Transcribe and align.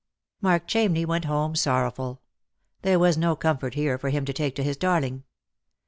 Mark 0.41 0.67
Chamney 0.67 1.05
went 1.05 1.25
home 1.25 1.55
sorrowful. 1.55 2.23
There 2.81 2.97
was 2.97 3.19
no 3.19 3.35
comfort 3.35 3.75
here 3.75 3.99
for 3.99 4.09
him 4.09 4.25
to 4.25 4.33
take 4.33 4.55
to 4.55 4.63
his 4.63 4.75
darling. 4.75 5.25